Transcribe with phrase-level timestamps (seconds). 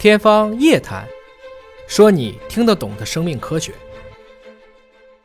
[0.00, 1.04] 天方夜谭，
[1.86, 3.70] 说你听得懂的生命科学。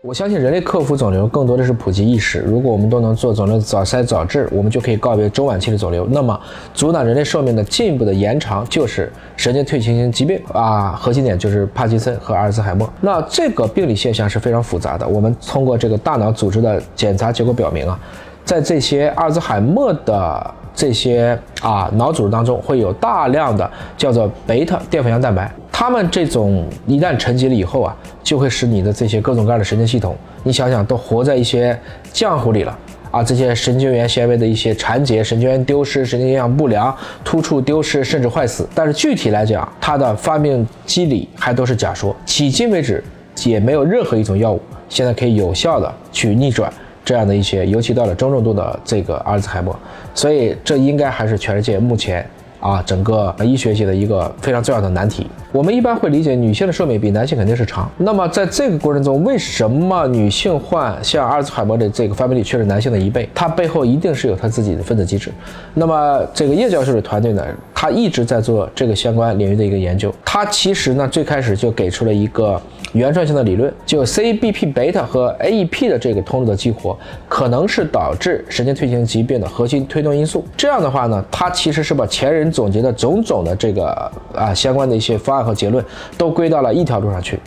[0.00, 2.38] 我相信人类克服肿瘤更多的是普及意识。
[2.46, 6.06] 如果我们都能做肿瘤早筛早治，我们就可以告别中晚期的肿瘤。
[6.12, 6.40] 那么，
[6.72, 12.88] 阻挡人类寿命的进一步的延长就是神经退行性疾病啊，核心点就是帕金森和阿尔兹海默。
[13.00, 15.04] 那这个病理现象是非常复杂的。
[15.04, 17.98] 我们通过这个大脑组织的检查结果表明啊，
[18.44, 31.78] 在这些阿尔兹海默的这些啊脑组织当中会有大量的叫做贝塔淀粉样蛋白，它们这种一旦沉积了以后啊，就会使你的这些各种各样的神经系统，你想想都活在一些
[32.14, 32.78] 浆糊里了
[33.10, 38.66] 啊，这些神经元纤维的一些缠结、神经元丢失、神经营养不良、突触丢失，甚至坏死。
[38.74, 43.04] 但是具体来讲，它的发病机理还都是假说，迄今为止
[43.44, 46.72] 也没有任何一种药物现在可以有效的去逆转。
[47.10, 49.76] 这样的一些，尤其到了中重度的这个阿尔兹海默，
[50.14, 52.24] 所以这应该还是全世界目前
[52.60, 55.26] 啊整个医学界的一个非常重要的难题。
[55.50, 63.28] 我们一般会理解女性的寿命比男性肯定是长，那么在这个过程中，为什么女性患像阿尔兹海默的这个发病率却是男性的一倍？
[63.34, 65.32] 它背后一定是有它自己的分子机制。
[65.74, 67.44] 那么这个叶教授的团队呢，
[67.80, 70.14] 他一直在做这个相关领域的一个研究。
[70.22, 72.60] 他其实呢最开始就给出了一个。
[72.92, 80.44] 原创性的理论，就 CBP 贝塔和 AEP 的这个通路的激活，可能是导致神经退行疾病的核心推动因素。
[80.56, 85.82] 这样的话呢，他其实是把前人总结的种种的这个啊相关的一些方案和结论，
[86.18, 87.38] 都归到了一条路上去，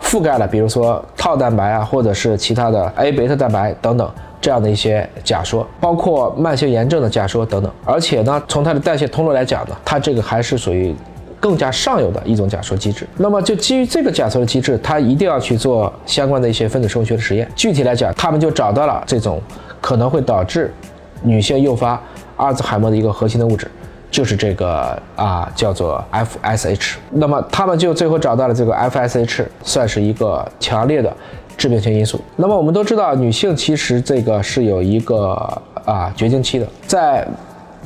[0.00, 4.08] 覆盖了比如说套蛋白啊，或者是其他的 A 贝塔蛋白等等
[4.44, 7.72] 这样的一些假说，包括慢性炎症的假说等等。
[7.82, 10.94] 而且呢，从它的代谢通路来讲呢，它这个还是属于。
[11.40, 17.46] 更加上游的一种假说机制，那么就基于这个假说的机制，它一定要去做相关的一些分子生物学的实验。
[17.54, 19.38] 具体来讲，他们就找到了这种
[19.78, 20.72] 可能会导致
[21.22, 22.00] 女性诱发
[22.38, 23.70] 阿尔兹海默的一个核心的物质，
[24.10, 26.94] 就是这个啊叫做 FSH。
[27.10, 31.14] 那么他们就最后找到了这个 FSH，算是一个强烈的
[31.64, 32.20] 致病性因素。
[32.36, 35.32] 那么我们都知道，女性其实这个是有一个
[35.86, 37.26] 啊绝经期的，在。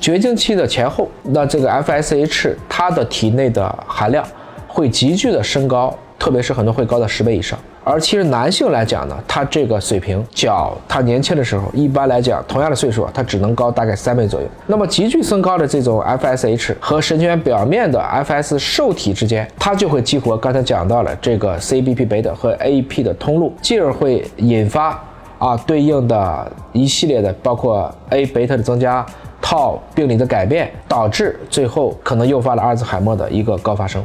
[0.00, 4.26] 绝经期的前后，那这个 FSH 它的体内的含量
[4.66, 7.58] 会急剧的升高，特别是很多会高到十倍以上。
[7.82, 14.46] 而其实男性来讲呢，他这个水平较他年轻的时候，一般来讲同样的岁数，他只能高大概三倍左右。
[14.68, 24.96] 那么急剧升高的这种 FSH 和神经元表面的 FS 受体之间，它就会激活刚才讲到了这个 CBP 贝塔和 AEP 的通路，进而会引发
[25.38, 29.04] 啊对应的一系列的包括 A 贝塔的增加。
[29.42, 34.02] 套病理的改变导致最后可能诱发了阿尔兹海默的一个高发生。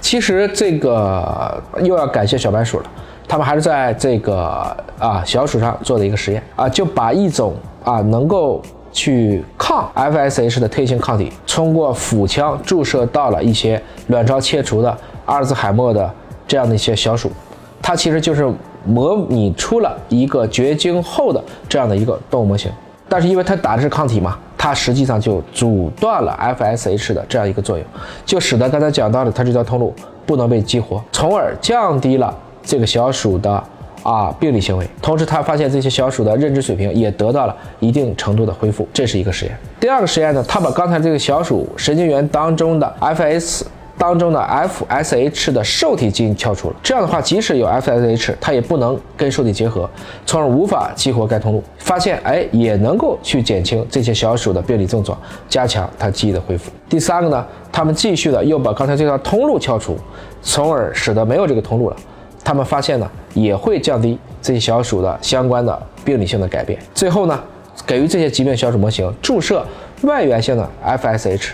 [0.00, 2.84] 其实这个又要感谢小白鼠了，
[3.26, 8.62] 他们还是在这个啊小鼠上做的一个实验啊，就把一种啊能够
[8.92, 16.08] 去抗 FSH 的特性抗体，通过腹腔注射到了一些卵巢切除的阿尔兹海默的
[16.46, 17.32] 这样的一些小鼠，
[17.80, 18.46] 它其实就是
[18.84, 22.70] 模拟出了一个绝经后的这样的一个动物模型，
[23.08, 24.38] 但是因为它打的是抗体嘛。
[24.64, 27.86] 它实际上就阻断了 FSH 的这样一个作用，
[28.24, 29.92] 就使得刚才讲到的它这条通路
[30.24, 33.62] 不能被激活，从而降低了这个小鼠的
[34.02, 34.88] 啊病理行为。
[35.02, 39.54] 同时，他发现这些小鼠的认知水平也得到了一定程度的恢复，这是一个实验。
[39.78, 43.64] 第二个实验呢，他把刚才这个小鼠神经元当中的 FS。
[43.96, 49.88] 当中的 FSH 的受体基因敲除了，这样的话，即使有 FSH，它也不能跟受体结合，
[50.26, 51.62] 从而无法激活该通路。
[51.78, 55.16] 发现，哎，也能够去减轻这些小鼠的病理症状，
[55.48, 56.70] 加强它记忆的恢复。
[56.88, 59.96] 第三个呢，他们继续的又把刚才这条通路敲除，
[60.42, 61.96] 从而使得没有这个通路了。
[62.42, 66.78] 他们发现呢，也会降低这些小鼠的相关的病理性的改变。
[66.92, 67.40] 最后呢，
[67.86, 69.64] 给予这些疾病小鼠模型注射
[70.02, 71.52] 外源性的 FSH，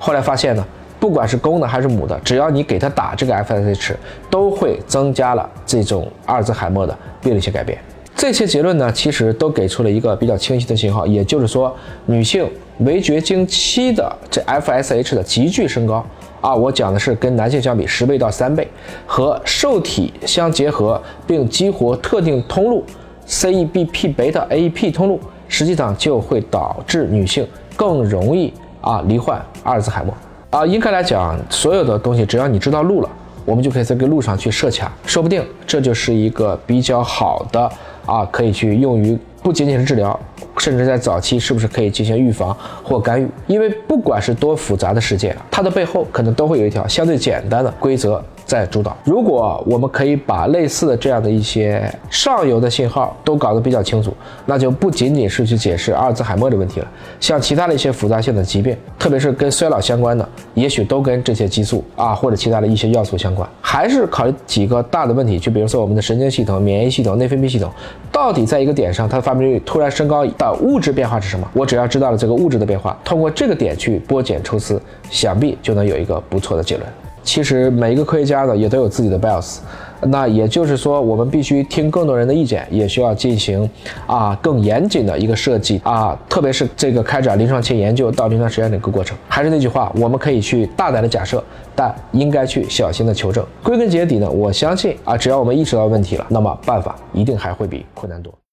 [0.00, 0.66] 后来发现呢。
[1.06, 3.94] 不管是公的还是母的，只要你给它打这个 FSH，
[4.28, 7.78] 都会增加了这种阿尔兹海默的病理性改变。
[8.16, 11.72] 这些结论呢，其实都给出了一个比较清晰的信号，也就是说，
[12.06, 12.44] 女性
[12.78, 16.04] 围绝经期的这 FSH 的急剧升高
[16.40, 18.66] 啊，我讲的是跟男性相比十倍到三倍，
[19.06, 22.84] 和受体相结合并激活特定通路
[23.28, 30.12] CEBP 贝塔 AEP 通路，实际上就会导致女性更容易啊罹患阿尔兹海默。
[30.56, 33.08] 啊，应该来讲，所有的东西只要你知道路了，
[33.44, 37.70] 我们就可以在这个路上去设卡，说不定这就是一个比较好的
[38.06, 40.18] 啊，可以去用于不仅仅是治疗，
[40.56, 43.28] 甚至在早期是不是可以进行预防或干预？
[43.46, 48.96] 因为不管是多复杂的事件，它的背后可能都会有一条相对简单的规则在主导。
[49.04, 54.14] 如果我们可以把类似的这样的一些上游的信号都搞得比较清楚，
[54.46, 56.88] 那就不仅仅是去解释阿尔兹海默的问题了，
[57.20, 63.46] 像其他的一些复杂性的疾病，特别是跟衰老相关的，也许都跟这些激素啊或者其他的一些要素相关。
[63.60, 67.68] 还是考虑几个大的问题，就比如说我们的神经系统、免疫系统、内分泌系统，
[68.12, 71.50] 到底在一个点上它的发病率突然升高的物质变化是什么？
[71.52, 76.86] 我只要知道了这个物质的变化，通过这个点去剥茧抽丝，想必就能有一个不错的结论。
[77.26, 79.58] 其实每一个科学家呢，也都有自己的 bias，
[80.00, 83.68] 那也就是说，我们必须听更多人的意见，也需要进行
[84.06, 89.18] 啊更严谨的一个设计啊，特别是这个开展临床前研究到临床实验的一个过程。
[89.28, 91.42] 还是那句话，我们可以去大胆的假设，
[91.74, 93.44] 但应该去小心的求证。
[93.60, 98.32] 归根结底呢，我相信啊，只要我们意识到问题了，那么办法一定还会比困难多。